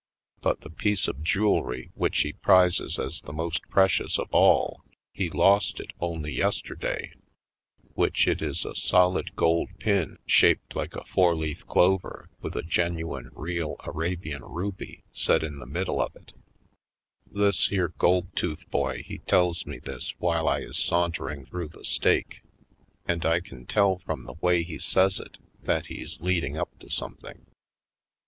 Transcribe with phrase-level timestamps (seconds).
[0.41, 4.81] But the piece of jewelry which he prizes as the most precious of all,
[5.13, 7.13] he lost it only yesterday;
[7.93, 12.63] which it is a solid gold pin shaped like a four leaf clover with a
[12.63, 17.39] genuine real Arabian ruby set in the middle Harlem Heights 79 of it.
[17.39, 21.85] This here gold tooth boy he tells me this while I is sauntering through the
[21.85, 22.41] steak.
[23.05, 26.89] And I can tell from the way he says it that he's leading up to
[26.89, 27.45] something.